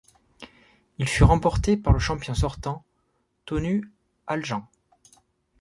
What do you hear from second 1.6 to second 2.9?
par le champion sortant,